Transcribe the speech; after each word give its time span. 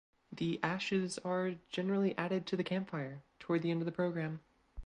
The 0.31 0.59
ashes 0.63 1.19
are 1.19 1.57
generally 1.69 2.17
added 2.17 2.47
to 2.47 2.57
the 2.57 2.63
campfire 2.63 3.21
toward 3.37 3.61
the 3.61 3.69
end 3.69 3.83
of 3.83 3.85
the 3.85 3.91
program. 3.91 4.39